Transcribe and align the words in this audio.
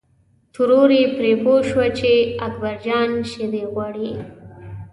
ترور 0.53 0.89
یې 0.99 1.03
پرې 1.15 1.33
پوه 1.43 1.59
شوه 1.69 1.87
چې 1.99 2.11
اکبر 2.47 2.75
جان 2.85 3.09
شیدې 3.31 3.63
غواړي. 3.71 4.09